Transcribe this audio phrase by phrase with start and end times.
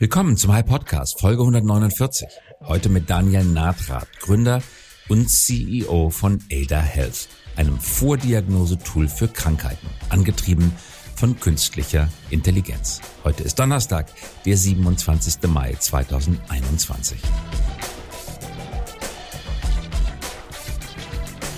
[0.00, 2.26] Willkommen zum High Podcast, Folge 149.
[2.62, 4.62] Heute mit Daniel Nathrat, Gründer
[5.10, 10.72] und CEO von Ada Health, einem Vordiagnose-Tool für Krankheiten, angetrieben
[11.16, 13.02] von künstlicher Intelligenz.
[13.24, 14.06] Heute ist Donnerstag,
[14.46, 15.42] der 27.
[15.50, 17.18] Mai 2021.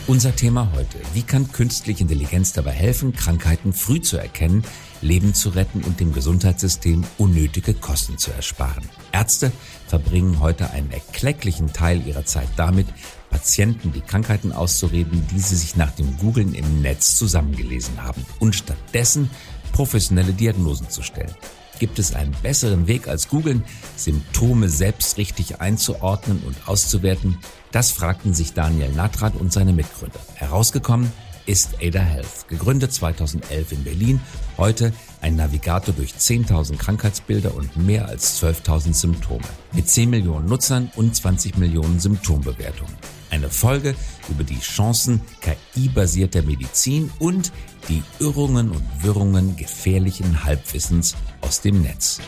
[0.08, 0.98] Unser Thema heute.
[1.14, 4.64] Wie kann künstliche Intelligenz dabei helfen, Krankheiten früh zu erkennen,
[5.02, 8.88] Leben zu retten und dem Gesundheitssystem unnötige Kosten zu ersparen?
[9.12, 9.52] Ärzte
[9.86, 12.86] verbringen heute einen erklecklichen Teil ihrer Zeit damit,
[13.30, 18.54] Patienten die Krankheiten auszureden, die sie sich nach dem Googlen im Netz zusammengelesen haben und
[18.54, 19.30] stattdessen
[19.72, 21.34] professionelle Diagnosen zu stellen.
[21.78, 23.64] Gibt es einen besseren Weg als Googlen,
[23.96, 27.38] Symptome selbst richtig einzuordnen und auszuwerten?
[27.72, 30.20] Das fragten sich Daniel Natrat und seine Mitgründer.
[30.34, 31.10] Herausgekommen
[31.46, 34.20] ist Ada Health, gegründet 2011 in Berlin,
[34.58, 40.90] heute ein Navigator durch 10.000 Krankheitsbilder und mehr als 12.000 Symptome, mit 10 Millionen Nutzern
[40.96, 42.94] und 20 Millionen Symptombewertungen.
[43.30, 43.94] Eine Folge
[44.28, 47.50] über die Chancen KI-basierter Medizin und
[47.88, 52.20] die Irrungen und Wirrungen gefährlichen Halbwissens aus dem Netz.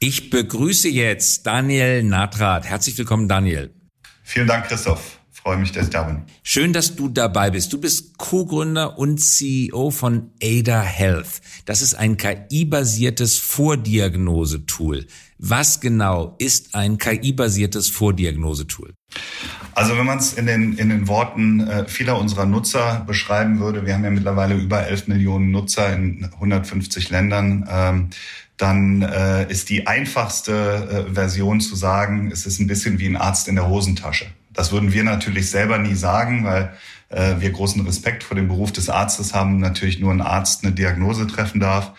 [0.00, 2.66] Ich begrüße jetzt Daniel Natrat.
[2.66, 3.83] Herzlich willkommen, Daniel.
[4.24, 5.18] Vielen Dank, Christoph.
[5.30, 6.22] Freue mich, dass ich da bin.
[6.42, 7.70] Schön, dass du dabei bist.
[7.70, 11.42] Du bist Co-Gründer und CEO von Ada Health.
[11.66, 15.06] Das ist ein KI-basiertes Vordiagnosetool.
[15.36, 18.94] Was genau ist ein KI-basiertes Vordiagnosetool?
[19.74, 23.84] Also wenn man es in den, in den Worten äh, vieler unserer Nutzer beschreiben würde,
[23.84, 28.10] wir haben ja mittlerweile über 11 Millionen Nutzer in 150 Ländern, ähm,
[28.56, 33.16] dann äh, ist die einfachste äh, Version zu sagen, es ist ein bisschen wie ein
[33.16, 34.26] Arzt in der Hosentasche.
[34.52, 36.72] Das würden wir natürlich selber nie sagen, weil
[37.08, 40.72] äh, wir großen Respekt vor dem Beruf des Arztes haben, natürlich nur ein Arzt eine
[40.72, 41.92] Diagnose treffen darf.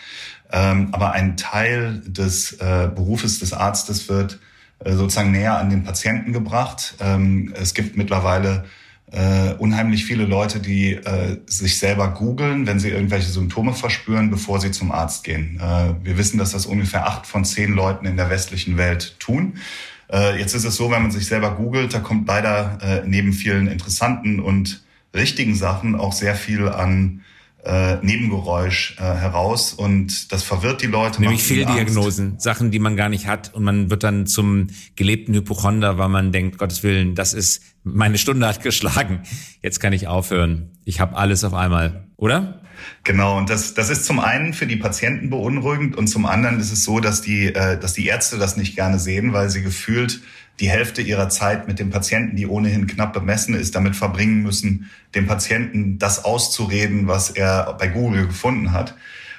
[0.52, 4.40] Ähm, aber ein Teil des äh, Berufes des Arztes wird
[4.80, 6.96] äh, sozusagen näher an den Patienten gebracht.
[7.02, 8.66] Ähm, es gibt mittlerweile
[9.12, 14.60] äh, unheimlich viele Leute, die äh, sich selber googeln, wenn sie irgendwelche Symptome verspüren, bevor
[14.60, 15.60] sie zum Arzt gehen.
[15.62, 19.54] Äh, wir wissen, dass das ungefähr acht von zehn Leuten in der westlichen Welt tun.
[20.12, 23.34] Äh, jetzt ist es so, wenn man sich selber googelt, da kommt leider äh, neben
[23.34, 24.84] vielen interessanten und
[25.14, 27.22] richtigen Sachen auch sehr viel an
[27.64, 31.22] äh, Nebengeräusch äh, heraus und das verwirrt die Leute.
[31.22, 35.98] Nämlich Fehldiagnosen, Sachen, die man gar nicht hat und man wird dann zum gelebten Hypochonder,
[35.98, 39.22] weil man denkt, Gottes Willen, das ist, meine Stunde hat geschlagen,
[39.62, 40.72] jetzt kann ich aufhören.
[40.84, 42.62] Ich habe alles auf einmal, oder?
[43.04, 46.72] Genau, und das, das ist zum einen für die Patienten beunruhigend und zum anderen ist
[46.72, 50.20] es so, dass die, äh, dass die Ärzte das nicht gerne sehen, weil sie gefühlt
[50.60, 54.90] die Hälfte ihrer Zeit mit dem Patienten, die ohnehin knapp bemessen ist, damit verbringen müssen,
[55.14, 58.96] dem Patienten das auszureden, was er bei Google gefunden hat.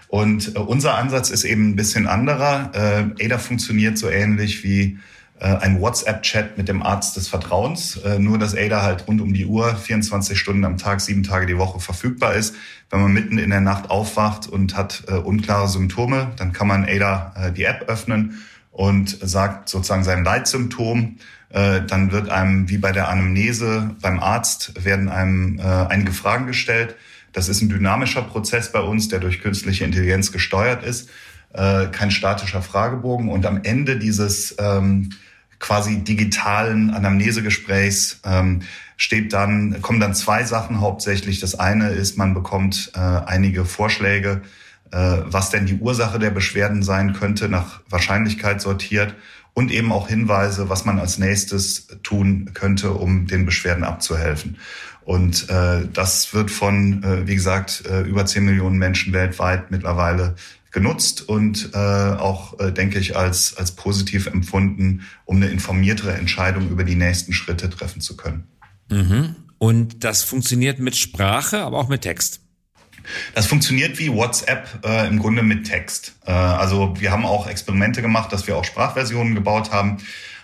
[0.09, 2.71] Und äh, unser Ansatz ist eben ein bisschen anderer.
[3.19, 4.99] Äh, ADA funktioniert so ähnlich wie
[5.45, 9.45] ein WhatsApp-Chat mit dem Arzt des Vertrauens, äh, nur dass ADA halt rund um die
[9.45, 12.55] Uhr, 24 Stunden am Tag, sieben Tage die Woche verfügbar ist.
[12.91, 16.85] Wenn man mitten in der Nacht aufwacht und hat äh, unklare Symptome, dann kann man
[16.85, 21.17] ADA äh, die App öffnen und sagt sozusagen sein Leitsymptom,
[21.51, 26.47] äh, dann wird einem wie bei der Anamnese beim Arzt werden einem äh, einige Fragen
[26.47, 26.97] gestellt.
[27.33, 31.11] Das ist ein dynamischer Prozess bei uns, der durch künstliche Intelligenz gesteuert ist,
[31.53, 33.29] äh, kein statischer Fragebogen.
[33.29, 35.11] Und am Ende dieses ähm,
[35.59, 38.63] quasi digitalen Anamnesegesprächs ähm,
[38.97, 41.41] steht dann, kommen dann zwei Sachen hauptsächlich.
[41.41, 44.43] Das eine ist, man bekommt äh, einige Vorschläge,
[44.91, 49.15] äh, was denn die Ursache der Beschwerden sein könnte, nach Wahrscheinlichkeit sortiert
[49.55, 54.59] und eben auch Hinweise, was man als nächstes tun könnte, um den Beschwerden abzuhelfen.
[55.05, 60.35] Und äh, das wird von, äh, wie gesagt, äh, über 10 Millionen Menschen weltweit mittlerweile
[60.77, 66.69] genutzt und äh, auch, äh, denke ich, als, als positiv empfunden, um eine informiertere Entscheidung
[66.69, 68.47] über die nächsten Schritte treffen zu können.
[68.91, 69.37] Mhm.
[69.57, 72.41] Und das funktioniert mit Sprache, aber auch mit Text.
[73.35, 76.15] Das funktioniert wie WhatsApp äh, im Grunde mit Text.
[76.27, 79.97] Äh, also wir haben auch Experimente gemacht, dass wir auch Sprachversionen gebaut haben.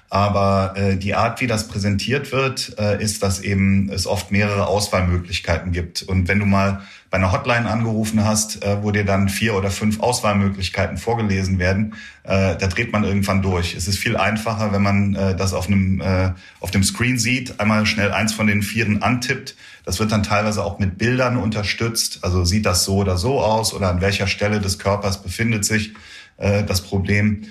[0.08, 4.67] Aber äh, die Art, wie das präsentiert wird, äh, ist, dass eben es oft mehrere
[4.67, 6.02] Auswahlmöglichkeiten gibt.
[6.02, 6.81] Und wenn du mal
[7.12, 11.94] bei einer Hotline angerufen hast, äh, wo dir dann vier oder fünf Auswahlmöglichkeiten vorgelesen werden,
[12.23, 13.75] äh, da dreht man irgendwann durch.
[13.75, 16.31] Es ist viel einfacher, wenn man äh, das auf einem äh,
[16.61, 19.56] auf dem Screen sieht, einmal schnell eins von den vieren antippt.
[19.85, 22.20] Das wird dann teilweise auch mit Bildern unterstützt.
[22.23, 25.93] Also sieht das so oder so aus oder an welcher Stelle des Körpers befindet sich
[26.38, 27.43] äh, das Problem.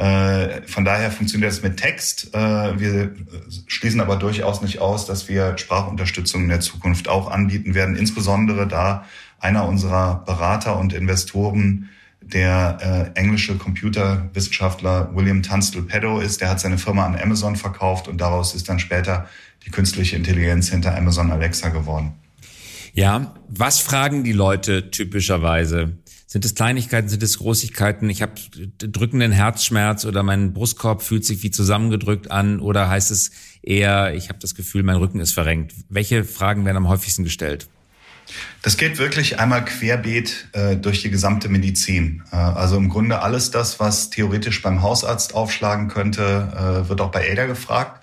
[0.00, 2.34] Äh, von daher funktioniert das mit Text.
[2.34, 3.14] Äh, wir
[3.66, 8.66] schließen aber durchaus nicht aus, dass wir Sprachunterstützung in der Zukunft auch anbieten werden, insbesondere
[8.66, 9.04] da
[9.40, 11.90] einer unserer Berater und Investoren
[12.22, 16.40] der äh, englische Computerwissenschaftler William Tunstall Pedo ist.
[16.40, 19.28] Der hat seine Firma an Amazon verkauft und daraus ist dann später
[19.66, 22.14] die künstliche Intelligenz hinter Amazon Alexa geworden.
[22.94, 25.98] Ja, was fragen die Leute typischerweise?
[26.32, 28.08] Sind es Kleinigkeiten, sind es Großigkeiten?
[28.08, 28.34] Ich habe
[28.78, 33.32] drückenden Herzschmerz oder mein Brustkorb fühlt sich wie zusammengedrückt an oder heißt es
[33.62, 35.74] eher, ich habe das Gefühl, mein Rücken ist verrenkt?
[35.88, 37.66] Welche Fragen werden am häufigsten gestellt?
[38.62, 42.22] Das geht wirklich einmal querbeet äh, durch die gesamte Medizin.
[42.30, 47.10] Äh, also im Grunde alles das, was theoretisch beim Hausarzt aufschlagen könnte, äh, wird auch
[47.10, 47.99] bei ADA gefragt.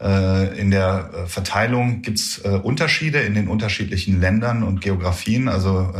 [0.00, 5.48] Äh, in der äh, Verteilung gibt's äh, Unterschiede in den unterschiedlichen Ländern und Geografien.
[5.48, 5.92] Also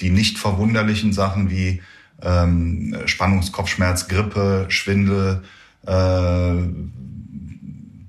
[0.00, 1.80] die nicht verwunderlichen Sachen wie
[2.22, 5.42] ähm, Spannungskopfschmerz, Grippe, Schwindel,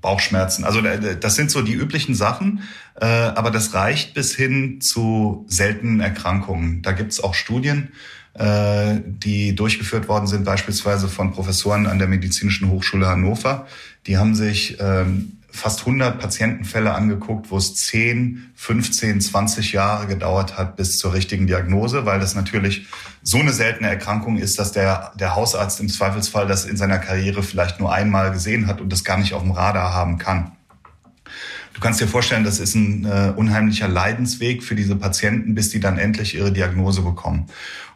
[0.02, 0.64] Bauchschmerzen.
[0.64, 2.64] Also das sind so die üblichen Sachen,
[3.00, 6.82] äh, aber das reicht bis hin zu seltenen Erkrankungen.
[6.82, 7.92] Da gibt es auch Studien,
[8.34, 13.66] äh, die durchgeführt worden sind, beispielsweise von Professoren an der Medizinischen Hochschule Hannover.
[14.06, 20.56] Die haben sich ähm, fast 100 Patientenfälle angeguckt, wo es 10, 15, 20 Jahre gedauert
[20.56, 22.86] hat bis zur richtigen Diagnose, weil das natürlich
[23.22, 27.42] so eine seltene Erkrankung ist, dass der, der Hausarzt im Zweifelsfall das in seiner Karriere
[27.42, 30.52] vielleicht nur einmal gesehen hat und das gar nicht auf dem Radar haben kann.
[31.74, 35.80] Du kannst dir vorstellen, das ist ein äh, unheimlicher Leidensweg für diese Patienten, bis die
[35.80, 37.46] dann endlich ihre Diagnose bekommen.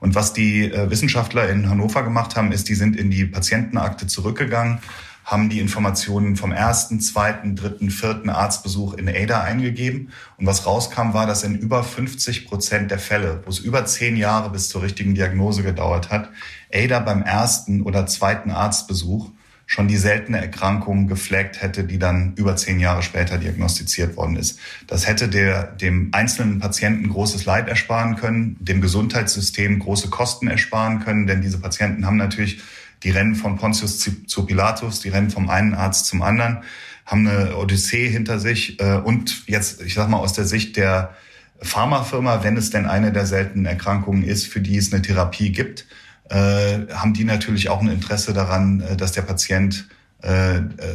[0.00, 4.06] Und was die äh, Wissenschaftler in Hannover gemacht haben, ist, die sind in die Patientenakte
[4.06, 4.78] zurückgegangen
[5.26, 10.12] haben die Informationen vom ersten, zweiten, dritten, vierten Arztbesuch in ADA eingegeben.
[10.36, 14.16] Und was rauskam, war, dass in über 50 Prozent der Fälle, wo es über zehn
[14.16, 16.30] Jahre bis zur richtigen Diagnose gedauert hat,
[16.72, 19.32] ADA beim ersten oder zweiten Arztbesuch
[19.66, 24.60] schon die seltene Erkrankung geflaggt hätte, die dann über zehn Jahre später diagnostiziert worden ist.
[24.86, 31.00] Das hätte der, dem einzelnen Patienten großes Leid ersparen können, dem Gesundheitssystem große Kosten ersparen
[31.00, 32.62] können, denn diese Patienten haben natürlich
[33.02, 36.62] die rennen von Pontius zu Pilatus, die rennen vom einen Arzt zum anderen,
[37.06, 41.14] haben eine Odyssee hinter sich äh, und jetzt, ich sag mal, aus der Sicht der
[41.62, 45.86] Pharmafirma, wenn es denn eine der seltenen Erkrankungen ist, für die es eine Therapie gibt,
[46.28, 49.88] äh, haben die natürlich auch ein Interesse daran, äh, dass der Patient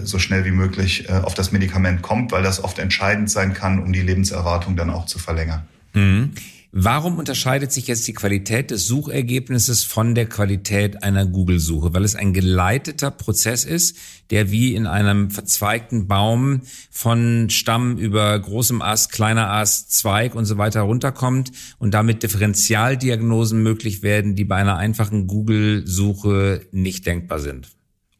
[0.03, 3.93] so schnell wie möglich auf das Medikament kommt, weil das oft entscheidend sein kann, um
[3.93, 5.61] die Lebenserwartung dann auch zu verlängern.
[5.93, 6.33] Mhm.
[6.73, 11.93] Warum unterscheidet sich jetzt die Qualität des Suchergebnisses von der Qualität einer Google-Suche?
[11.93, 13.97] Weil es ein geleiteter Prozess ist,
[14.29, 20.45] der wie in einem verzweigten Baum von Stamm über großem Ast, kleiner Ast, Zweig und
[20.45, 27.39] so weiter runterkommt und damit Differentialdiagnosen möglich werden, die bei einer einfachen Google-Suche nicht denkbar
[27.39, 27.67] sind.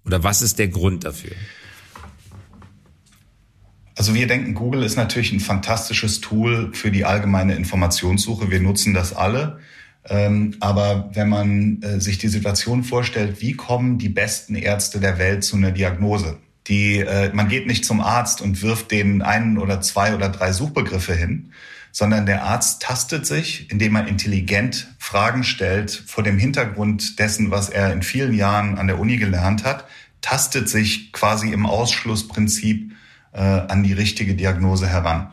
[0.06, 1.32] Oder was ist der Grund dafür?
[3.96, 8.50] Also wir denken, Google ist natürlich ein fantastisches Tool für die allgemeine Informationssuche.
[8.50, 9.60] Wir nutzen das alle.
[10.10, 15.20] Ähm, aber wenn man äh, sich die Situation vorstellt, wie kommen die besten Ärzte der
[15.20, 16.38] Welt zu einer Diagnose?
[16.68, 20.54] Die, äh, man geht nicht zum Arzt und wirft denen einen oder zwei oder drei
[20.54, 21.52] Suchbegriffe hin,
[21.92, 27.70] sondern der Arzt tastet sich, indem er intelligent Fragen stellt vor dem Hintergrund dessen, was
[27.70, 29.86] er in vielen Jahren an der Uni gelernt hat,
[30.22, 32.92] tastet sich quasi im Ausschlussprinzip
[33.34, 35.32] äh, an die richtige Diagnose heran.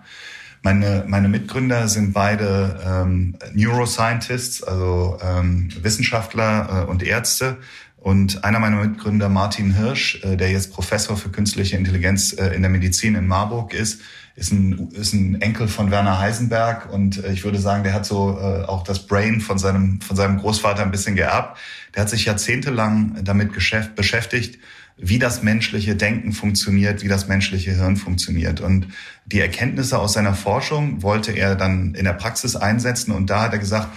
[0.62, 7.58] Meine, meine Mitgründer sind beide ähm, Neuroscientists, also ähm, Wissenschaftler äh, und Ärzte.
[7.96, 12.62] Und einer meiner Mitgründer, Martin Hirsch, äh, der jetzt Professor für künstliche Intelligenz äh, in
[12.62, 14.00] der Medizin in Marburg ist,
[14.34, 16.92] ist ein, ist ein Enkel von Werner Heisenberg.
[16.92, 20.16] Und äh, ich würde sagen, der hat so äh, auch das Brain von seinem, von
[20.16, 21.58] seinem Großvater ein bisschen geerbt.
[21.94, 24.58] Der hat sich jahrzehntelang damit beschäftigt,
[24.98, 28.60] wie das menschliche Denken funktioniert, wie das menschliche Hirn funktioniert.
[28.60, 28.88] Und
[29.26, 33.12] die Erkenntnisse aus seiner Forschung wollte er dann in der Praxis einsetzen.
[33.12, 33.88] Und da hat er gesagt,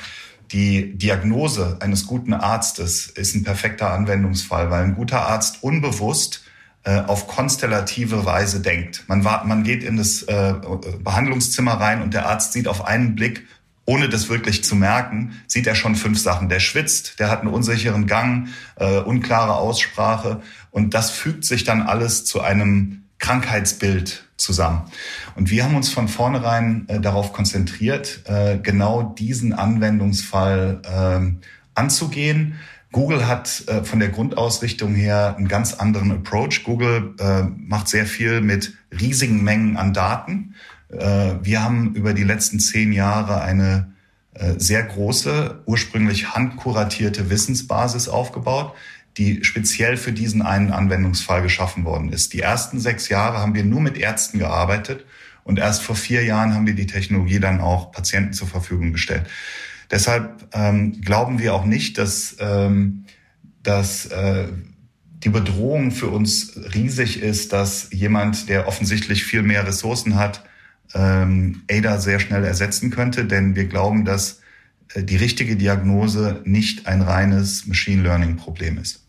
[0.52, 6.44] die Diagnose eines guten Arztes ist ein perfekter Anwendungsfall, weil ein guter Arzt unbewusst
[6.84, 9.04] äh, auf konstellative Weise denkt.
[9.08, 10.54] Man, war, man geht in das äh,
[11.04, 13.48] Behandlungszimmer rein und der Arzt sieht auf einen Blick,
[13.86, 16.50] ohne das wirklich zu merken, sieht er schon fünf Sachen.
[16.50, 21.82] Der schwitzt, der hat einen unsicheren Gang, äh, unklare Aussprache und das fügt sich dann
[21.82, 24.82] alles zu einem Krankheitsbild zusammen.
[25.36, 32.56] Und wir haben uns von vornherein äh, darauf konzentriert, äh, genau diesen Anwendungsfall äh, anzugehen.
[32.92, 36.64] Google hat äh, von der Grundausrichtung her einen ganz anderen Approach.
[36.64, 40.56] Google äh, macht sehr viel mit riesigen Mengen an Daten.
[40.92, 43.92] Äh, wir haben über die letzten zehn Jahre eine
[44.58, 48.74] sehr große, ursprünglich handkuratierte Wissensbasis aufgebaut,
[49.18, 52.34] die speziell für diesen einen Anwendungsfall geschaffen worden ist.
[52.34, 55.06] Die ersten sechs Jahre haben wir nur mit Ärzten gearbeitet
[55.44, 59.28] und erst vor vier Jahren haben wir die Technologie dann auch Patienten zur Verfügung gestellt.
[59.90, 63.06] Deshalb ähm, glauben wir auch nicht, dass, ähm,
[63.62, 64.48] dass äh,
[65.24, 70.44] die Bedrohung für uns riesig ist, dass jemand, der offensichtlich viel mehr Ressourcen hat,
[70.94, 74.42] ähm, ADA sehr schnell ersetzen könnte, denn wir glauben, dass
[74.94, 79.06] äh, die richtige Diagnose nicht ein reines Machine Learning Problem ist.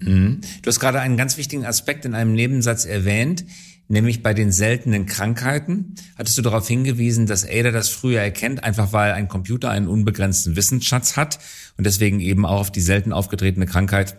[0.00, 0.40] Mhm.
[0.62, 3.44] Du hast gerade einen ganz wichtigen Aspekt in einem Nebensatz erwähnt,
[3.88, 5.94] nämlich bei den seltenen Krankheiten.
[6.16, 10.56] Hattest du darauf hingewiesen, dass ADA das früher erkennt, einfach weil ein Computer einen unbegrenzten
[10.56, 11.38] Wissensschatz hat
[11.76, 14.16] und deswegen eben auch auf die selten aufgetretene Krankheit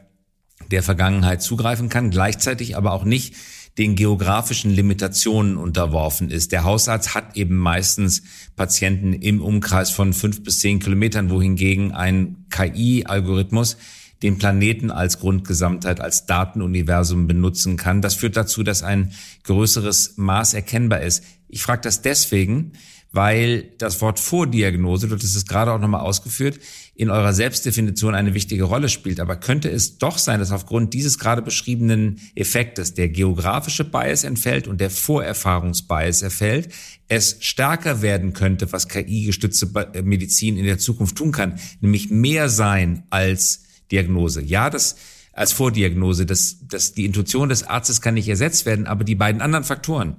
[0.69, 3.35] der Vergangenheit zugreifen kann, gleichzeitig aber auch nicht
[3.81, 6.51] den geografischen Limitationen unterworfen ist.
[6.51, 8.21] Der Hausarzt hat eben meistens
[8.55, 13.77] Patienten im Umkreis von fünf bis zehn Kilometern, wohingegen ein KI-Algorithmus
[14.21, 18.03] den Planeten als Grundgesamtheit, als Datenuniversum benutzen kann.
[18.03, 19.13] Das führt dazu, dass ein
[19.45, 21.23] größeres Maß erkennbar ist.
[21.47, 22.73] Ich frage das deswegen,
[23.11, 26.59] weil das Wort Vordiagnose, du hast es gerade auch nochmal ausgeführt,
[26.95, 29.19] in eurer Selbstdefinition eine wichtige Rolle spielt.
[29.19, 34.67] Aber könnte es doch sein, dass aufgrund dieses gerade beschriebenen Effektes der geografische Bias entfällt
[34.67, 36.69] und der Vorerfahrungsbias erfällt,
[37.09, 39.67] es stärker werden könnte, was KI-gestützte
[40.03, 44.41] Medizin in der Zukunft tun kann, nämlich mehr sein als Diagnose.
[44.41, 44.95] Ja, das
[45.33, 49.41] als Vordiagnose, das, das, die Intuition des Arztes kann nicht ersetzt werden, aber die beiden
[49.41, 50.17] anderen Faktoren,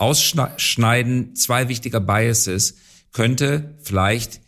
[0.00, 2.76] Ausschneiden zwei wichtiger Biases,
[3.12, 4.40] könnte vielleicht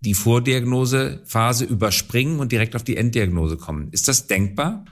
[0.00, 3.88] die Vordiagnosephase überspringen und direkt auf die Enddiagnose kommen.
[3.90, 4.84] Ist das denkbar?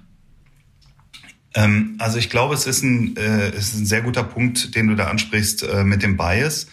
[1.54, 4.88] Ähm, also ich glaube, es ist ein, äh, es ist ein sehr guter Punkt, den
[4.88, 6.66] du da ansprichst äh, mit dem Bias.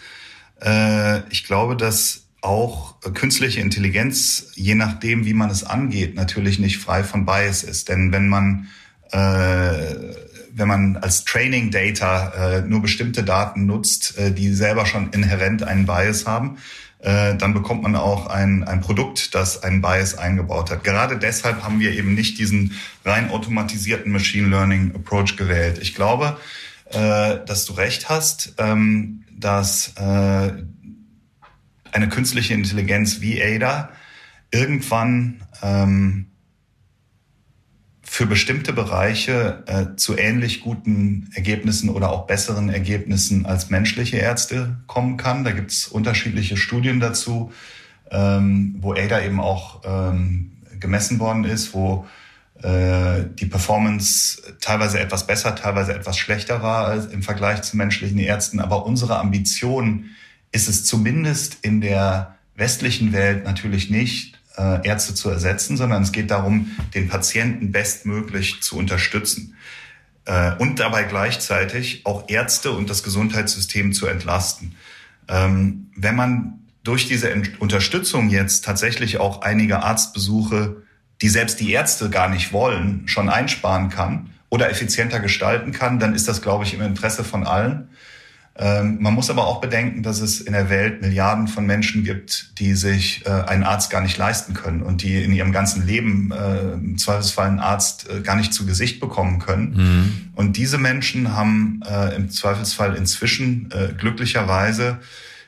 [0.62, 6.78] Äh, ich glaube, dass auch künstliche Intelligenz, je nachdem, wie man es angeht, natürlich nicht
[6.78, 7.90] frei von Bias ist.
[7.90, 8.68] Denn wenn man
[9.12, 9.94] äh,
[10.60, 15.64] wenn man als Training Data äh, nur bestimmte Daten nutzt, äh, die selber schon inhärent
[15.64, 16.58] einen Bias haben,
[17.00, 20.84] äh, dann bekommt man auch ein, ein Produkt, das einen Bias eingebaut hat.
[20.84, 22.74] Gerade deshalb haben wir eben nicht diesen
[23.04, 25.78] rein automatisierten Machine Learning Approach gewählt.
[25.80, 26.36] Ich glaube,
[26.90, 30.52] äh, dass du recht hast, ähm, dass äh,
[31.92, 33.90] eine künstliche Intelligenz wie Ada
[34.50, 36.29] irgendwann ähm,
[38.12, 44.78] für bestimmte Bereiche äh, zu ähnlich guten Ergebnissen oder auch besseren Ergebnissen als menschliche Ärzte
[44.88, 45.44] kommen kann.
[45.44, 47.52] Da gibt es unterschiedliche Studien dazu,
[48.10, 50.50] ähm, wo ADA eben auch ähm,
[50.80, 52.04] gemessen worden ist, wo
[52.64, 58.18] äh, die Performance teilweise etwas besser, teilweise etwas schlechter war als im Vergleich zu menschlichen
[58.18, 58.58] Ärzten.
[58.58, 60.06] Aber unsere Ambition
[60.50, 66.12] ist es zumindest in der westlichen Welt natürlich nicht, äh, Ärzte zu ersetzen, sondern es
[66.12, 69.56] geht darum, den Patienten bestmöglich zu unterstützen
[70.24, 74.76] äh, und dabei gleichzeitig auch Ärzte und das Gesundheitssystem zu entlasten.
[75.28, 80.82] Ähm, wenn man durch diese Unterstützung jetzt tatsächlich auch einige Arztbesuche,
[81.20, 86.14] die selbst die Ärzte gar nicht wollen, schon einsparen kann oder effizienter gestalten kann, dann
[86.14, 87.90] ist das, glaube ich, im Interesse von allen.
[88.56, 92.58] Ähm, man muss aber auch bedenken, dass es in der Welt Milliarden von Menschen gibt,
[92.58, 96.32] die sich äh, einen Arzt gar nicht leisten können und die in ihrem ganzen Leben
[96.32, 99.76] äh, im Zweifelsfall einen Arzt äh, gar nicht zu Gesicht bekommen können.
[99.76, 100.30] Mhm.
[100.34, 104.98] Und diese Menschen haben äh, im Zweifelsfall inzwischen äh, glücklicherweise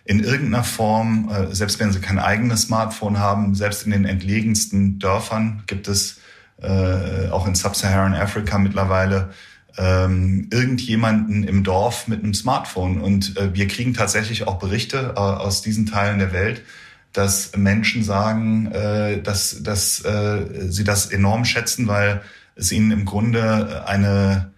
[0.05, 5.63] in irgendeiner Form, selbst wenn sie kein eigenes Smartphone haben, selbst in den entlegensten Dörfern
[5.69, 6.19] gibt es
[6.61, 9.31] auch in Sub-Saharan Afrika mittlerweile
[9.79, 13.01] ähm, irgendjemanden im Dorf mit einem Smartphone.
[13.01, 16.63] Und äh, wir kriegen tatsächlich auch Berichte äh, aus diesen Teilen der Welt,
[17.13, 22.23] dass Menschen sagen, äh, dass, dass äh, sie das enorm schätzen, weil
[22.55, 24.53] es ihnen im Grunde eine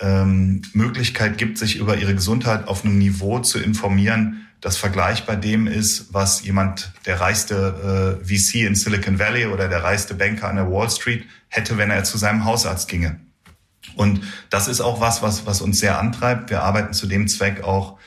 [0.00, 5.66] ähm, Möglichkeit gibt, sich über ihre Gesundheit auf einem Niveau zu informieren, das vergleichbar dem
[5.66, 10.56] ist, was jemand, der reichste äh, VC in Silicon Valley oder der reichste Banker an
[10.56, 13.18] der Wall Street hätte, wenn er zu seinem Hausarzt ginge.
[13.96, 14.20] Und
[14.50, 16.50] das ist auch was, was, was uns sehr antreibt.
[16.50, 17.98] Wir arbeiten zu dem Zweck auch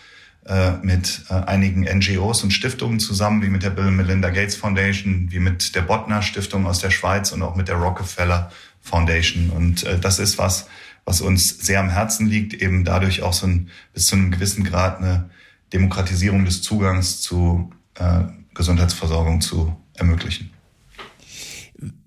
[0.46, 5.28] äh, mit äh, einigen NGOs und Stiftungen zusammen, wie mit der Bill Melinda Gates Foundation,
[5.32, 9.50] wie mit der Botner Stiftung aus der Schweiz und auch mit der Rockefeller Foundation.
[9.50, 10.68] Und äh, das ist was,
[11.06, 14.64] was uns sehr am Herzen liegt, eben dadurch auch so ein, bis zu einem gewissen
[14.64, 15.30] Grad eine
[15.72, 18.24] Demokratisierung des Zugangs zu äh,
[18.54, 20.53] Gesundheitsversorgung zu ermöglichen.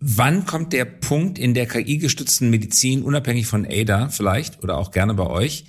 [0.00, 5.14] Wann kommt der Punkt in der KI-gestützten Medizin, unabhängig von ADA vielleicht oder auch gerne
[5.14, 5.66] bei euch,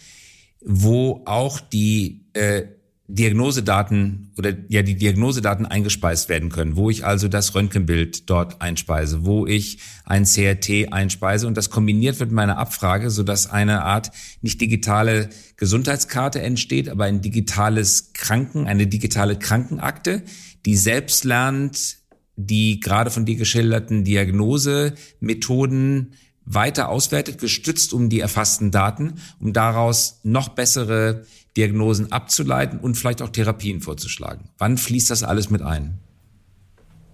[0.63, 2.63] wo auch die äh,
[3.09, 9.25] Diagnosedaten oder ja die Diagnosedaten eingespeist werden können, wo ich also das Röntgenbild dort einspeise,
[9.25, 13.83] wo ich ein CRT einspeise und das kombiniert wird mit meiner Abfrage, so dass eine
[13.83, 14.11] Art
[14.41, 20.23] nicht digitale Gesundheitskarte entsteht, aber ein digitales Kranken, eine digitale Krankenakte,
[20.65, 21.99] die selbst lernt,
[22.37, 26.13] die gerade von dir geschilderten Diagnosemethoden
[26.45, 31.25] weiter auswertet, gestützt um die erfassten Daten, um daraus noch bessere
[31.57, 34.49] Diagnosen abzuleiten und vielleicht auch Therapien vorzuschlagen.
[34.57, 35.99] Wann fließt das alles mit ein?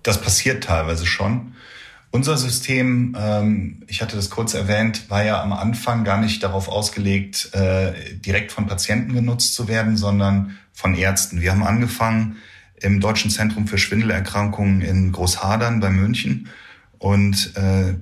[0.03, 1.55] Das passiert teilweise schon.
[2.11, 6.67] Unser System, ähm, ich hatte das kurz erwähnt, war ja am Anfang gar nicht darauf
[6.67, 11.41] ausgelegt, äh, direkt von Patienten genutzt zu werden, sondern von Ärzten.
[11.41, 12.35] Wir haben angefangen
[12.83, 16.49] im Deutschen Zentrum für Schwindelerkrankungen in Großhadern bei München
[16.99, 17.95] und äh,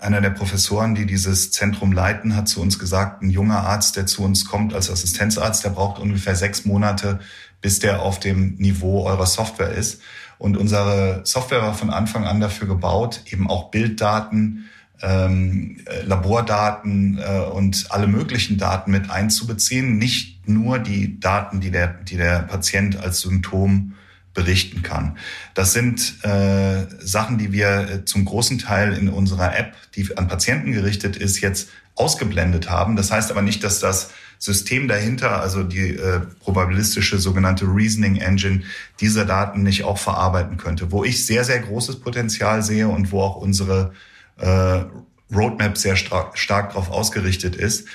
[0.00, 4.06] einer der Professoren, die dieses Zentrum leiten, hat zu uns gesagt, ein junger Arzt, der
[4.06, 7.18] zu uns kommt als Assistenzarzt, der braucht ungefähr sechs Monate,
[7.60, 10.00] bis der auf dem Niveau eurer Software ist.
[10.38, 14.66] Und unsere Software war von Anfang an dafür gebaut, eben auch Bilddaten,
[15.02, 21.70] ähm, äh, Labordaten äh, und alle möglichen Daten mit einzubeziehen, nicht nur die Daten, die
[21.70, 23.94] der, die der Patient als Symptom
[24.34, 25.16] berichten kann.
[25.54, 30.28] Das sind äh, Sachen, die wir äh, zum großen Teil in unserer App, die an
[30.28, 32.94] Patienten gerichtet ist, jetzt ausgeblendet haben.
[32.94, 38.62] Das heißt aber nicht, dass das System dahinter, also die äh, probabilistische sogenannte Reasoning Engine,
[39.00, 40.92] diese Daten nicht auch verarbeiten könnte.
[40.92, 43.92] Wo ich sehr, sehr großes Potenzial sehe und wo auch unsere
[44.38, 44.84] äh,
[45.34, 47.88] Roadmap sehr stark, stark darauf ausgerichtet ist,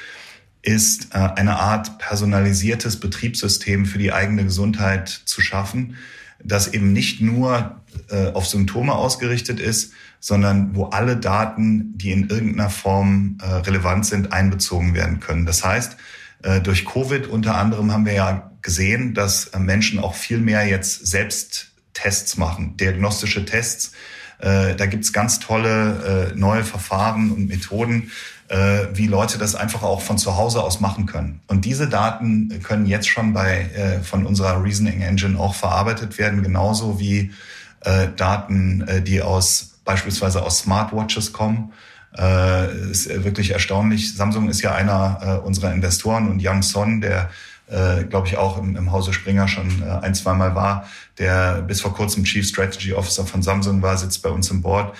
[0.61, 5.95] ist äh, eine Art personalisiertes Betriebssystem für die eigene Gesundheit zu schaffen,
[6.43, 12.29] das eben nicht nur äh, auf Symptome ausgerichtet ist, sondern wo alle Daten, die in
[12.29, 15.45] irgendeiner Form äh, relevant sind, einbezogen werden können.
[15.45, 15.97] Das heißt,
[16.43, 20.65] äh, durch Covid unter anderem haben wir ja gesehen, dass äh, Menschen auch viel mehr
[20.65, 23.91] jetzt selbst Tests machen, diagnostische Tests.
[24.39, 28.11] Äh, da gibt's ganz tolle neue Verfahren und Methoden,
[28.51, 31.39] äh, wie Leute das einfach auch von zu Hause aus machen können.
[31.48, 36.43] Und diese Daten können jetzt schon bei äh, von unserer Reasoning Engine auch verarbeitet werden,
[36.43, 37.31] genauso wie
[37.79, 41.72] äh, Daten, äh, die aus beispielsweise aus Smartwatches kommen.
[42.18, 44.16] Äh, ist wirklich erstaunlich.
[44.18, 47.29] Samsung ist ja einer äh, unserer Investoren und Yang Son, der
[47.72, 50.86] äh, glaube ich auch im, im Hause Springer schon äh, ein, zwei Mal war,
[51.18, 54.94] der bis vor kurzem Chief Strategy Officer von Samsung war, sitzt bei uns im Board.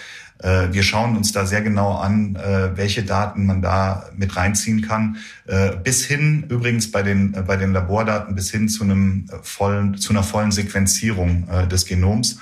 [0.44, 4.82] Äh, wir schauen uns da sehr genau an, äh, welche Daten man da mit reinziehen
[4.82, 5.18] kann.
[5.48, 10.14] Äh, bis hin, übrigens bei den, bei den Labordaten, bis hin zu einem vollen, zu
[10.14, 12.40] einer vollen Sequenzierung des Genoms,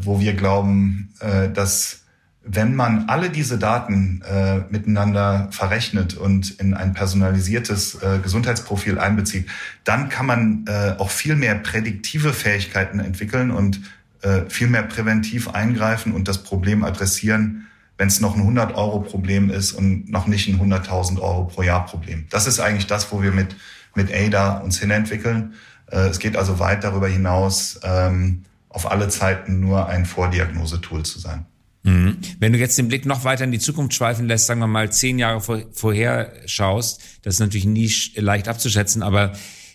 [0.00, 1.10] wo wir glauben,
[1.54, 2.03] dass
[2.46, 9.48] wenn man alle diese Daten äh, miteinander verrechnet und in ein personalisiertes äh, Gesundheitsprofil einbezieht,
[9.84, 13.80] dann kann man äh, auch viel mehr prädiktive Fähigkeiten entwickeln und
[14.20, 19.72] äh, viel mehr präventiv eingreifen und das Problem adressieren, wenn es noch ein 100-Euro-Problem ist
[19.72, 22.26] und noch nicht ein 100.000 Euro pro Jahr-Problem.
[22.28, 23.56] Das ist eigentlich das, wo wir mit,
[23.94, 25.54] mit ADA uns hinentwickeln.
[25.90, 31.18] Äh, es geht also weit darüber hinaus, ähm, auf alle Zeiten nur ein Vordiagnosetool zu
[31.18, 31.46] sein.
[31.84, 32.16] Mhm.
[32.40, 34.90] Wenn du jetzt den Blick noch weiter in die Zukunft schweifen lässt, sagen wir mal
[34.90, 39.32] zehn Jahre vor, vorher schaust, das ist natürlich nie leicht abzuschätzen, aber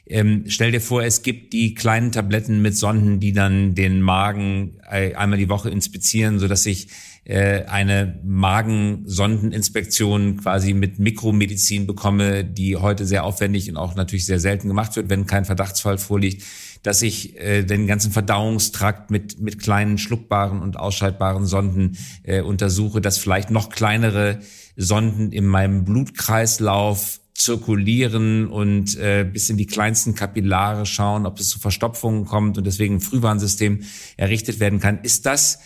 [0.08, 4.80] ähm, stell dir vor, es gibt die kleinen Tabletten mit Sonden, die dann den Magen
[4.90, 6.88] äh, einmal die Woche inspizieren, so dass ich
[7.26, 14.40] äh, eine Magensondeninspektion quasi mit Mikromedizin bekomme, die heute sehr aufwendig und auch natürlich sehr
[14.40, 16.42] selten gemacht wird, wenn kein Verdachtsfall vorliegt,
[16.84, 23.02] dass ich äh, den ganzen Verdauungstrakt mit mit kleinen schluckbaren und ausscheidbaren Sonden äh, untersuche,
[23.02, 24.40] dass vielleicht noch kleinere
[24.76, 31.50] Sonden in meinem Blutkreislauf zirkulieren und äh, bis in die kleinsten Kapillare schauen, ob es
[31.50, 33.84] zu Verstopfungen kommt und deswegen ein Frühwarnsystem
[34.18, 35.00] errichtet werden kann.
[35.04, 35.60] Ist das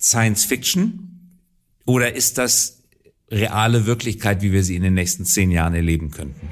[0.00, 1.40] Science Fiction
[1.84, 2.82] oder ist das
[3.30, 6.48] reale Wirklichkeit, wie wir sie in den nächsten zehn Jahren erleben könnten?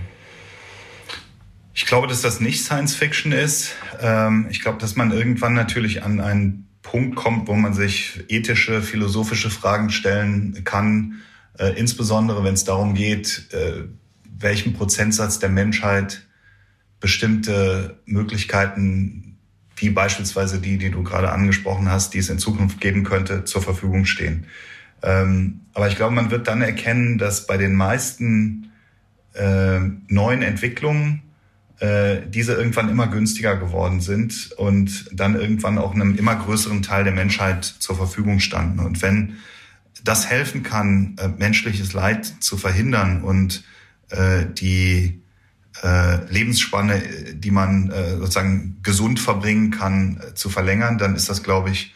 [1.75, 3.75] Ich glaube, dass das nicht Science Fiction ist.
[4.01, 8.83] Ähm, ich glaube, dass man irgendwann natürlich an einen Punkt kommt, wo man sich ethische,
[8.83, 11.23] philosophische Fragen stellen kann,
[11.59, 13.85] äh, insbesondere wenn es darum geht, äh,
[14.39, 16.27] welchem Prozentsatz der Menschheit
[17.01, 19.39] bestimmte Möglichkeiten,
[19.77, 23.63] wie beispielsweise die, die du gerade angesprochen hast, die es in Zukunft geben könnte, zur
[23.63, 24.47] Verfügung stehen.
[25.03, 28.71] Ähm, aber ich glaube, man wird dann erkennen, dass bei den meisten
[29.35, 31.23] äh, neuen Entwicklungen
[31.83, 37.03] äh, diese irgendwann immer günstiger geworden sind und dann irgendwann auch einem immer größeren Teil
[37.03, 38.79] der Menschheit zur Verfügung standen.
[38.79, 39.39] Und wenn
[40.05, 43.65] das helfen kann, äh, menschliches Leid zu verhindern und
[44.11, 45.23] äh, die
[45.83, 47.03] äh, Lebensspanne,
[47.35, 51.95] die man äh, sozusagen gesund verbringen kann, äh, zu verlängern, dann ist das, glaube ich,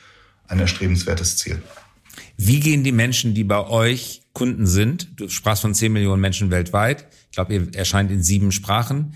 [0.49, 1.63] ein erstrebenswertes Ziel.
[2.37, 6.51] Wie gehen die Menschen, die bei euch Kunden sind, du sprachst von 10 Millionen Menschen
[6.51, 9.15] weltweit, ich glaube, ihr erscheint in sieben Sprachen,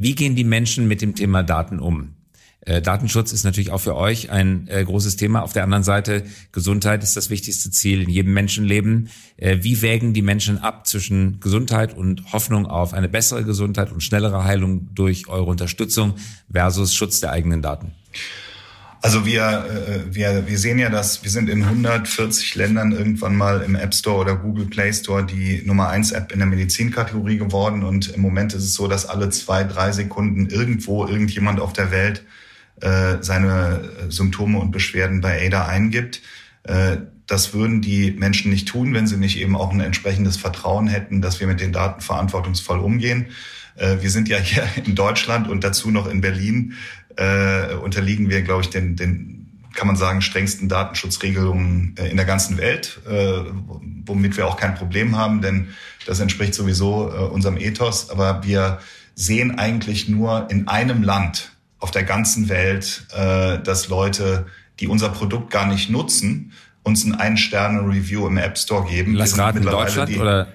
[0.00, 2.14] wie gehen die Menschen mit dem Thema Daten um?
[2.62, 5.42] Äh, Datenschutz ist natürlich auch für euch ein äh, großes Thema.
[5.42, 9.10] Auf der anderen Seite, Gesundheit ist das wichtigste Ziel in jedem Menschenleben.
[9.36, 14.02] Äh, wie wägen die Menschen ab zwischen Gesundheit und Hoffnung auf eine bessere Gesundheit und
[14.02, 16.14] schnellere Heilung durch eure Unterstützung
[16.50, 17.92] versus Schutz der eigenen Daten?
[19.02, 23.62] Also wir, äh, wir, wir sehen ja, dass wir sind in 140 Ländern irgendwann mal
[23.62, 27.82] im App Store oder Google Play Store die Nummer eins App in der Medizinkategorie geworden.
[27.82, 31.90] Und im Moment ist es so, dass alle zwei, drei Sekunden irgendwo irgendjemand auf der
[31.90, 32.24] Welt
[32.82, 36.20] äh, seine Symptome und Beschwerden bei ADA eingibt.
[36.64, 40.88] Äh, das würden die Menschen nicht tun, wenn sie nicht eben auch ein entsprechendes Vertrauen
[40.88, 43.28] hätten, dass wir mit den Daten verantwortungsvoll umgehen.
[43.76, 46.74] Äh, wir sind ja hier in Deutschland und dazu noch in Berlin
[47.20, 49.40] äh, unterliegen wir, glaube ich, den, den
[49.74, 53.44] kann man sagen, strengsten Datenschutzregelungen äh, in der ganzen Welt, äh,
[54.06, 55.68] womit wir auch kein Problem haben, denn
[56.06, 58.10] das entspricht sowieso äh, unserem Ethos.
[58.10, 58.78] Aber wir
[59.14, 64.46] sehen eigentlich nur in einem Land auf der ganzen Welt, dass Leute,
[64.80, 66.52] die unser Produkt gar nicht nutzen,
[66.82, 69.14] uns ein Ein-Sterne-Review im App Store geben.
[69.14, 70.48] Lass raten, in Deutschland die, oder?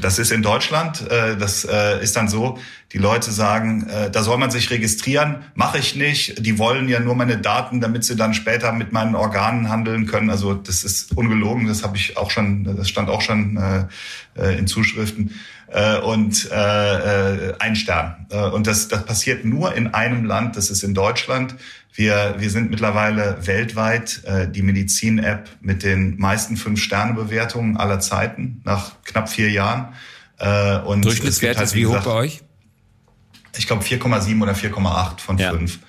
[0.00, 1.04] Das ist in Deutschland.
[1.10, 2.58] Das ist dann so,
[2.92, 5.44] die Leute sagen, da soll man sich registrieren.
[5.54, 6.44] Mache ich nicht.
[6.44, 10.30] Die wollen ja nur meine Daten, damit sie dann später mit meinen Organen handeln können.
[10.30, 11.66] Also das ist ungelogen.
[11.66, 13.58] Das habe ich auch schon, das stand auch schon
[14.36, 15.34] in Zuschriften.
[15.70, 18.26] Und ein Stern.
[18.54, 20.56] Und das, das passiert nur in einem Land.
[20.56, 21.56] Das ist in Deutschland.
[21.98, 28.92] Wir, wir sind mittlerweile weltweit äh, die Medizin-App mit den meisten Fünf-Sterne-Bewertungen aller Zeiten nach
[29.02, 29.94] knapp vier Jahren.
[30.38, 32.42] Äh, und Durchschnittswert halt, ist wie hoch bei euch?
[33.56, 35.50] Ich glaube 4,7 oder 4,8 von ja.
[35.50, 35.80] 5.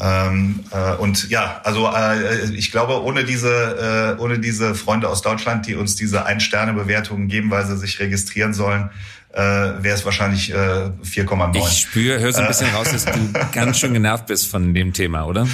[0.00, 5.22] Ähm, äh, und ja, also äh, ich glaube, ohne diese, äh, ohne diese Freunde aus
[5.22, 8.90] Deutschland, die uns diese Ein-Sterne-Bewertungen geben, weil sie sich registrieren sollen,
[9.32, 11.56] äh, wäre es wahrscheinlich äh, 4,9.
[11.56, 13.12] Ich spüre, hör so ein bisschen raus, dass du
[13.52, 15.46] ganz schön genervt bist von dem Thema, oder?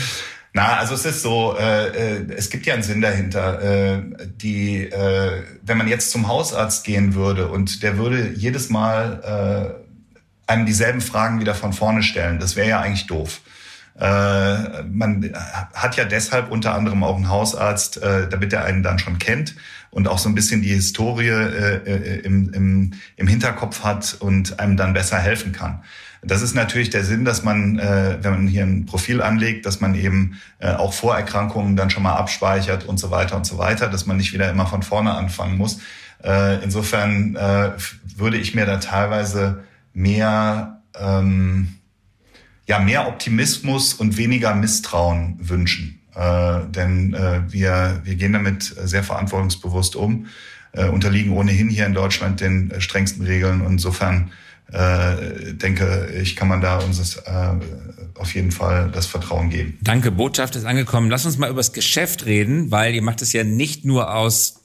[0.57, 3.61] Na, also es ist so, äh, äh, es gibt ja einen Sinn dahinter.
[3.61, 4.03] Äh,
[4.37, 9.83] die, äh, wenn man jetzt zum Hausarzt gehen würde und der würde jedes Mal
[10.47, 13.41] äh, einem dieselben Fragen wieder von vorne stellen, das wäre ja eigentlich doof.
[13.99, 15.33] Äh, man
[15.73, 19.55] hat ja deshalb unter anderem auch einen Hausarzt, äh, damit er einen dann schon kennt
[19.91, 24.77] und auch so ein bisschen die Historie äh, im, im, im Hinterkopf hat und einem
[24.77, 25.85] dann besser helfen kann.
[26.23, 29.95] Das ist natürlich der Sinn, dass man, wenn man hier ein Profil anlegt, dass man
[29.95, 34.17] eben auch Vorerkrankungen dann schon mal abspeichert und so weiter und so weiter, dass man
[34.17, 35.81] nicht wieder immer von vorne anfangen muss.
[36.63, 41.75] Insofern würde ich mir da teilweise mehr ähm,
[42.67, 46.01] ja mehr Optimismus und weniger Misstrauen wünschen.
[46.15, 50.27] Äh, denn äh, wir, wir gehen damit sehr verantwortungsbewusst um,
[50.73, 53.61] äh, unterliegen ohnehin hier in Deutschland den äh, strengsten Regeln.
[53.61, 54.31] Und insofern
[54.73, 57.31] äh, denke ich, kann man da uns äh,
[58.15, 59.79] auf jeden Fall das Vertrauen geben.
[59.83, 61.11] Danke, Botschaft ist angekommen.
[61.11, 64.61] Lass uns mal über das Geschäft reden, weil ihr macht es ja nicht nur aus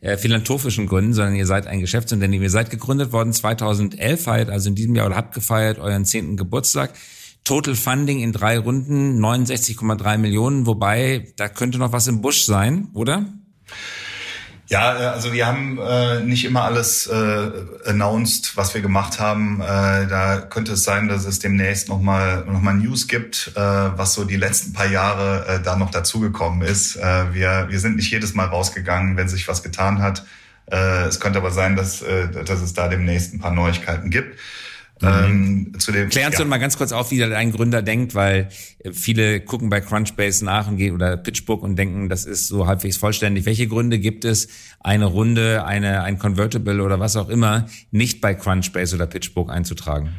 [0.00, 2.42] äh, philanthropischen Gründen, sondern ihr seid ein Geschäftsunternehmen.
[2.42, 6.36] Ihr seid gegründet worden 2011, feiert also in diesem Jahr oder habt gefeiert euren zehnten
[6.36, 6.94] Geburtstag.
[7.46, 12.88] Total Funding in drei Runden 69,3 Millionen, wobei da könnte noch was im Busch sein,
[12.92, 13.24] oder?
[14.66, 17.50] Ja, äh, also wir haben äh, nicht immer alles äh,
[17.84, 19.60] announced, was wir gemacht haben.
[19.60, 24.14] Äh, da könnte es sein, dass es demnächst nochmal noch mal News gibt, äh, was
[24.14, 26.96] so die letzten paar Jahre äh, da noch dazugekommen ist.
[26.96, 30.24] Äh, wir, wir sind nicht jedes Mal rausgegangen, wenn sich was getan hat.
[30.68, 34.36] Äh, es könnte aber sein, dass, äh, dass es da demnächst ein paar Neuigkeiten gibt.
[35.00, 35.08] Mhm.
[35.08, 36.44] Ähm, zu dem, Klären Sie ja.
[36.46, 40.68] mal ganz kurz auf, wie ein Gründer denkt, weil äh, viele gucken bei Crunchbase nach
[40.68, 43.44] und gehen oder Pitchbook und denken, das ist so halbwegs vollständig.
[43.44, 44.48] Welche Gründe gibt es,
[44.80, 50.14] eine Runde, eine, ein Convertible oder was auch immer nicht bei Crunchbase oder Pitchbook einzutragen?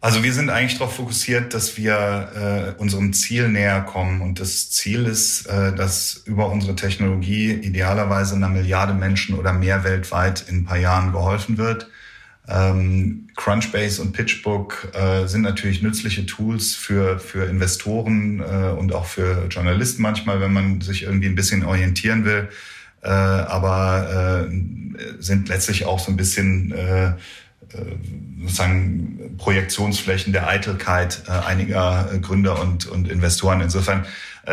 [0.00, 4.20] Also wir sind eigentlich darauf fokussiert, dass wir äh, unserem Ziel näher kommen.
[4.20, 9.82] Und das Ziel ist, äh, dass über unsere Technologie idealerweise einer Milliarde Menschen oder mehr
[9.82, 11.88] weltweit in ein paar Jahren geholfen wird.
[12.50, 19.04] Ähm, Crunchbase und PitchBook äh, sind natürlich nützliche Tools für, für Investoren äh, und auch
[19.04, 22.48] für Journalisten manchmal, wenn man sich irgendwie ein bisschen orientieren will.
[23.02, 27.14] Äh, aber äh, sind letztlich auch so ein bisschen äh, äh
[28.40, 33.60] sozusagen Projektionsflächen der Eitelkeit einiger Gründer und, und Investoren.
[33.60, 34.06] Insofern,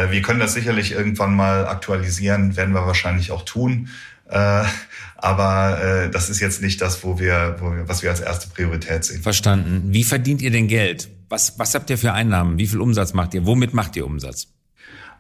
[0.09, 3.89] wir können das sicherlich irgendwann mal aktualisieren, werden wir wahrscheinlich auch tun.
[5.25, 8.47] Aber äh, das ist jetzt nicht das, wo wir, wo wir, was wir als erste
[8.47, 9.23] Priorität sehen.
[9.23, 9.81] Verstanden.
[9.87, 11.09] Wie verdient ihr denn Geld?
[11.29, 12.59] Was, was habt ihr für Einnahmen?
[12.59, 13.43] Wie viel Umsatz macht ihr?
[13.43, 14.49] Womit macht ihr Umsatz?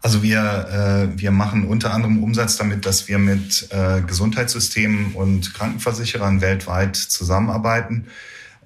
[0.03, 5.55] Also wir, äh, wir machen unter anderem Umsatz damit, dass wir mit äh, Gesundheitssystemen und
[5.55, 8.05] Krankenversicherern weltweit zusammenarbeiten.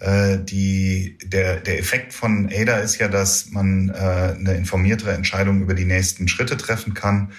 [0.01, 3.93] Äh, die, der, der Effekt von ADA ist ja, dass man äh,
[4.37, 7.31] eine informiertere Entscheidung über die nächsten Schritte treffen kann.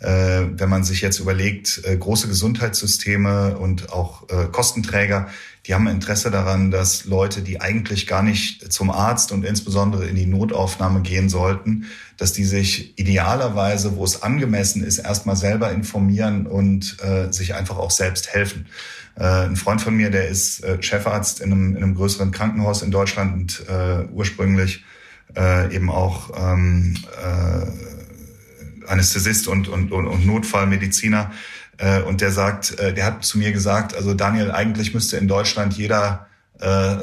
[0.00, 5.26] Äh, wenn man sich jetzt überlegt, äh, große Gesundheitssysteme und auch äh, Kostenträger,
[5.66, 10.14] die haben Interesse daran, dass Leute, die eigentlich gar nicht zum Arzt und insbesondere in
[10.14, 16.46] die Notaufnahme gehen sollten, dass die sich idealerweise, wo es angemessen ist, erstmal selber informieren
[16.46, 18.66] und äh, sich einfach auch selbst helfen.
[19.20, 23.34] Ein Freund von mir, der ist Chefarzt in einem, in einem größeren Krankenhaus in Deutschland
[23.34, 23.66] und
[24.12, 24.84] ursprünglich
[25.72, 27.66] eben auch ähm, äh,
[28.88, 31.30] Anästhesist und, und, und, und Notfallmediziner.
[31.78, 35.28] Äh, und der sagt, äh, der hat zu mir gesagt, also Daniel, eigentlich müsste in
[35.28, 36.26] Deutschland jeder
[36.60, 36.96] äh,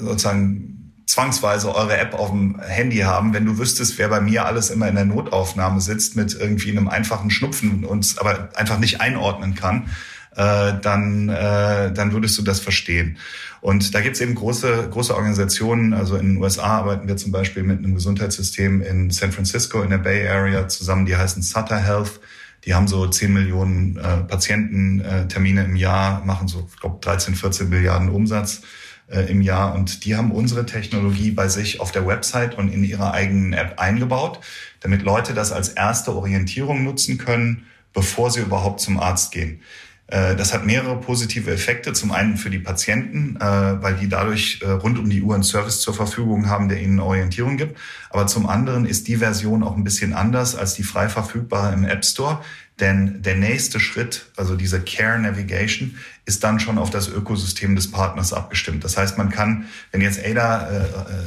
[0.00, 0.70] sozusagen
[1.06, 4.88] zwangsweise eure App auf dem Handy haben, wenn du wüsstest, wer bei mir alles immer
[4.88, 9.90] in der Notaufnahme sitzt mit irgendwie einem einfachen Schnupfen und aber einfach nicht einordnen kann,
[10.36, 13.18] äh, dann, äh, dann würdest du das verstehen.
[13.60, 15.92] Und da gibt's eben große, große Organisationen.
[15.92, 19.90] Also in den USA arbeiten wir zum Beispiel mit einem Gesundheitssystem in San Francisco in
[19.90, 22.20] der Bay Area zusammen, die heißen Sutter Health.
[22.64, 27.34] Die haben so 10 Millionen äh, Patiententermine äh, im Jahr, machen so, ich glaube, 13,
[27.34, 28.62] 14 Milliarden Umsatz
[29.08, 29.74] äh, im Jahr.
[29.74, 33.78] Und die haben unsere Technologie bei sich auf der Website und in ihrer eigenen App
[33.78, 34.40] eingebaut,
[34.80, 39.62] damit Leute das als erste Orientierung nutzen können, bevor sie überhaupt zum Arzt gehen.
[40.10, 41.92] Äh, das hat mehrere positive Effekte.
[41.92, 45.44] Zum einen für die Patienten, äh, weil die dadurch äh, rund um die Uhr einen
[45.44, 47.78] Service zur Verfügung haben, der ihnen Orientierung gibt.
[48.10, 51.84] Aber zum anderen ist die Version auch ein bisschen anders als die frei verfügbare im
[51.84, 52.40] App Store.
[52.80, 57.90] Denn der nächste Schritt, also diese Care Navigation, ist dann schon auf das Ökosystem des
[57.90, 58.84] Partners abgestimmt.
[58.84, 60.84] Das heißt, man kann, wenn jetzt Ada äh,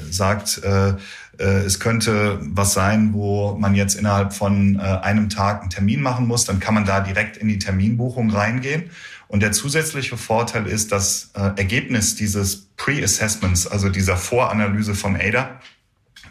[0.09, 0.93] sagt, äh,
[1.41, 6.27] es könnte was sein, wo man jetzt innerhalb von äh, einem Tag einen Termin machen
[6.27, 8.91] muss, dann kann man da direkt in die Terminbuchung reingehen.
[9.27, 15.59] Und der zusätzliche Vorteil ist, das äh, Ergebnis dieses Pre-Assessments, also dieser Voranalyse von ADA,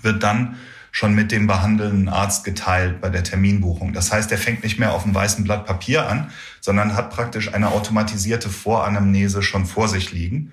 [0.02, 0.56] wird dann
[0.92, 3.92] schon mit dem behandelnden Arzt geteilt bei der Terminbuchung.
[3.94, 7.52] Das heißt, er fängt nicht mehr auf einem weißen Blatt Papier an, sondern hat praktisch
[7.52, 10.52] eine automatisierte Voranamnese schon vor sich liegen.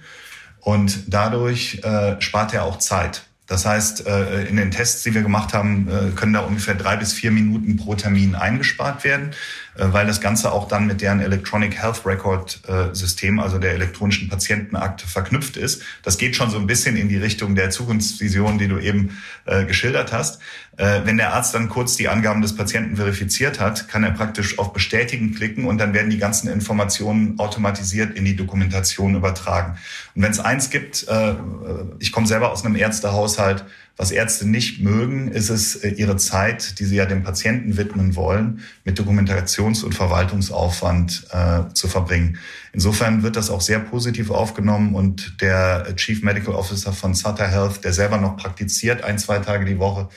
[0.61, 3.28] Und dadurch äh, spart er auch Zeit.
[3.49, 6.95] Das heißt, äh, in den Tests, die wir gemacht haben, äh, können da ungefähr drei
[6.97, 9.31] bis vier Minuten pro Termin eingespart werden,
[9.79, 12.61] weil das Ganze auch dann mit deren Electronic Health Record
[12.93, 15.81] System, also der elektronischen Patientenakte, verknüpft ist.
[16.03, 19.17] Das geht schon so ein bisschen in die Richtung der Zukunftsvision, die du eben
[19.67, 20.39] geschildert hast.
[20.75, 24.71] Wenn der Arzt dann kurz die Angaben des Patienten verifiziert hat, kann er praktisch auf
[24.71, 29.77] Bestätigen klicken und dann werden die ganzen Informationen automatisiert in die Dokumentation übertragen.
[30.15, 31.05] Und wenn es eins gibt,
[31.99, 33.65] ich komme selber aus einem Ärztehaus, halt,
[33.99, 38.15] was Ärzte nicht mögen, ist es äh, ihre Zeit, die sie ja dem Patienten widmen
[38.15, 42.37] wollen, mit Dokumentations- und Verwaltungsaufwand äh, zu verbringen.
[42.71, 47.83] Insofern wird das auch sehr positiv aufgenommen und der Chief Medical Officer von Sutter Health,
[47.83, 50.07] der selber noch praktiziert, ein, zwei Tage die Woche,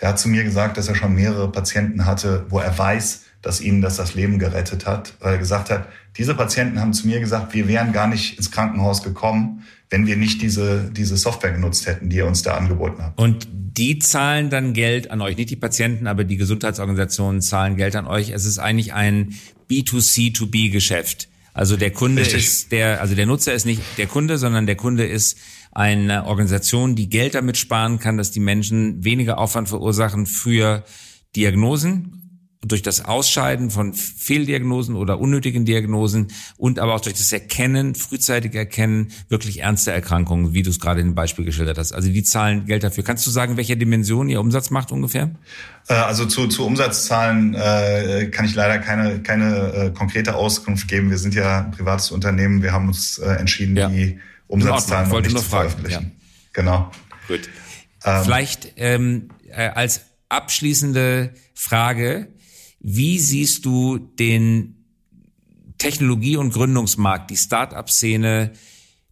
[0.00, 3.62] der hat zu mir gesagt, dass er schon mehrere Patienten hatte, wo er weiß, dass
[3.62, 7.18] ihnen das das Leben gerettet hat, weil er gesagt hat, diese Patienten haben zu mir
[7.18, 11.86] gesagt, wir wären gar nicht ins Krankenhaus gekommen, wenn wir nicht diese, diese Software genutzt
[11.86, 13.18] hätten, die ihr uns da angeboten habt.
[13.18, 17.96] Und die zahlen dann Geld an euch, nicht die Patienten, aber die Gesundheitsorganisationen zahlen Geld
[17.96, 18.28] an euch.
[18.28, 19.34] Es ist eigentlich ein
[19.70, 21.28] B2C2B-Geschäft.
[21.54, 22.44] Also der Kunde Richtig.
[22.44, 25.38] ist der, also der Nutzer ist nicht der Kunde, sondern der Kunde ist
[25.72, 30.84] eine Organisation, die Geld damit sparen kann, dass die Menschen weniger Aufwand verursachen für
[31.34, 32.27] Diagnosen
[32.60, 38.58] durch das Ausscheiden von Fehldiagnosen oder unnötigen Diagnosen und aber auch durch das Erkennen, frühzeitige
[38.58, 41.92] Erkennen wirklich ernster Erkrankungen, wie du es gerade in dem Beispiel geschildert hast.
[41.92, 43.04] Also die zahlen Geld dafür.
[43.04, 45.30] Kannst du sagen, welche Dimension ihr Umsatz macht ungefähr?
[45.88, 51.10] Äh, also zu, zu Umsatzzahlen äh, kann ich leider keine, keine äh, konkrete Auskunft geben.
[51.10, 52.62] Wir sind ja ein privates Unternehmen.
[52.62, 53.88] Wir haben uns äh, entschieden, ja.
[53.88, 54.18] die
[54.48, 56.02] Umsatzzahlen noch nicht zu veröffentlichen.
[56.02, 56.10] Ja.
[56.54, 56.90] Genau.
[57.28, 57.48] Gut.
[58.04, 62.28] Ähm, Vielleicht ähm, äh, als abschließende Frage,
[62.80, 64.74] wie siehst du den
[65.78, 68.52] Technologie- und Gründungsmarkt, die Start-up-Szene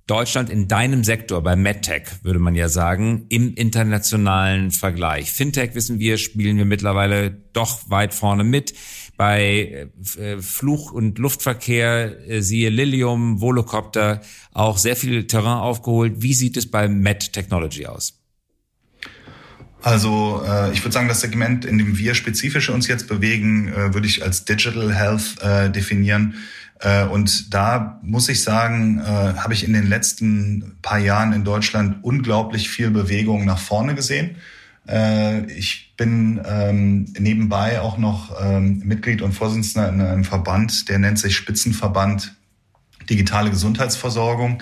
[0.06, 5.32] Deutschland in deinem Sektor, bei MedTech, würde man ja sagen, im internationalen Vergleich?
[5.32, 8.74] Fintech, wissen wir, spielen wir mittlerweile doch weit vorne mit.
[9.16, 14.20] Bei äh, Fluch- und Luftverkehr, äh, siehe Lilium, Volocopter,
[14.52, 16.22] auch sehr viel Terrain aufgeholt.
[16.22, 18.25] Wie sieht es bei Med Technology aus?
[19.86, 23.94] Also äh, ich würde sagen, das Segment, in dem wir spezifisch uns jetzt bewegen, äh,
[23.94, 26.34] würde ich als Digital Health äh, definieren.
[26.80, 31.44] Äh, und da muss ich sagen, äh, habe ich in den letzten paar Jahren in
[31.44, 34.38] Deutschland unglaublich viel Bewegung nach vorne gesehen.
[34.88, 40.98] Äh, ich bin ähm, nebenbei auch noch ähm, Mitglied und Vorsitzender in einem Verband, der
[40.98, 42.34] nennt sich Spitzenverband
[43.08, 44.60] Digitale Gesundheitsversorgung.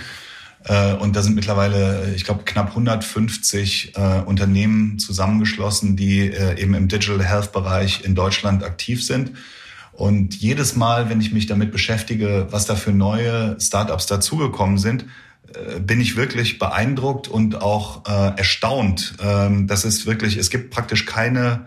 [0.66, 6.88] Und da sind mittlerweile, ich glaube, knapp 150 äh, Unternehmen zusammengeschlossen, die äh, eben im
[6.88, 9.32] Digital Health Bereich in Deutschland aktiv sind.
[9.92, 15.04] Und jedes Mal, wenn ich mich damit beschäftige, was da für neue Startups dazugekommen sind,
[15.52, 19.14] äh, bin ich wirklich beeindruckt und auch äh, erstaunt.
[19.22, 21.66] Ähm, das ist wirklich, es gibt praktisch keine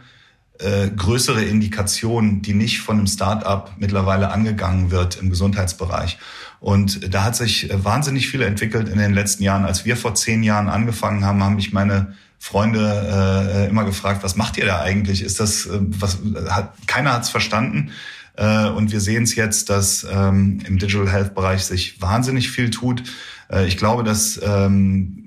[0.60, 6.18] äh, größere Indikation, die nicht von einem Startup mittlerweile angegangen wird im Gesundheitsbereich.
[6.60, 9.66] Und da hat sich wahnsinnig viel entwickelt in den letzten Jahren.
[9.66, 14.36] Als wir vor zehn Jahren angefangen haben, haben mich meine Freunde äh, immer gefragt, was
[14.36, 15.22] macht ihr da eigentlich?
[15.22, 17.92] Ist das, äh, was, hat, keiner hat es verstanden.
[18.36, 22.70] Äh, und wir sehen es jetzt, dass ähm, im Digital Health Bereich sich wahnsinnig viel
[22.70, 23.04] tut.
[23.52, 25.27] Äh, ich glaube, dass ähm,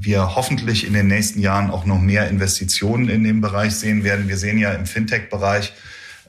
[0.00, 4.28] wir hoffentlich in den nächsten Jahren auch noch mehr Investitionen in dem Bereich sehen werden.
[4.28, 5.72] Wir sehen ja im Fintech-Bereich,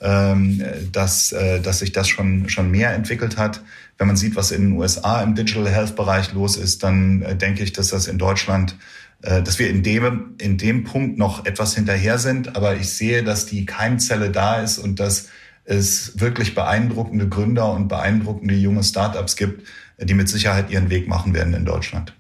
[0.02, 3.62] ähm, dass, äh, dass sich das schon, schon mehr entwickelt hat.
[3.98, 7.36] Wenn man sieht, was in den USA im Digital Health Bereich los ist, dann äh,
[7.36, 8.76] denke ich, dass das in Deutschland
[9.22, 12.56] äh, dass wir in dem, in dem Punkt noch etwas hinterher sind.
[12.56, 15.28] Aber ich sehe, dass die Keimzelle da ist und dass
[15.66, 19.68] es wirklich beeindruckende Gründer und beeindruckende junge Startups gibt,
[20.00, 22.14] die mit Sicherheit ihren Weg machen werden in Deutschland.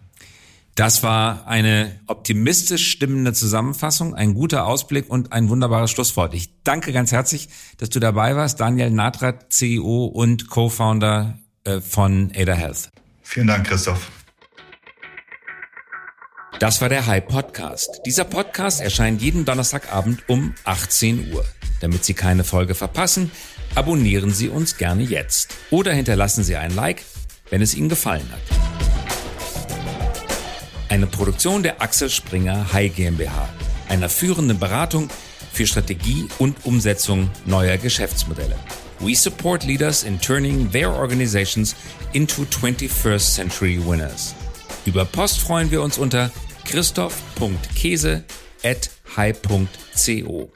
[0.79, 6.33] Das war eine optimistisch stimmende Zusammenfassung, ein guter Ausblick und ein wunderbares Schlusswort.
[6.33, 8.61] Ich danke ganz herzlich, dass du dabei warst.
[8.61, 12.91] Daniel Natrat, CEO und Co-Founder äh, von Ada Health.
[13.23, 14.09] Vielen Dank, Christoph.
[16.61, 17.99] Das war der High Podcast.
[18.05, 21.43] Dieser Podcast erscheint jeden Donnerstagabend um 18 Uhr.
[21.81, 23.31] Damit Sie keine Folge verpassen,
[23.75, 27.03] abonnieren Sie uns gerne jetzt oder hinterlassen Sie ein Like,
[27.49, 28.98] wenn es Ihnen gefallen hat.
[30.89, 33.47] Eine Produktion der Axel Springer High GmbH,
[33.89, 35.07] einer führenden Beratung
[35.53, 38.55] für Strategie und Umsetzung neuer Geschäftsmodelle.
[38.99, 41.75] We support leaders in turning their organizations
[42.13, 44.33] into 21st century winners.
[44.85, 46.31] Über Post freuen wir uns unter
[46.65, 48.23] christoph.käse
[48.63, 50.51] at high.co.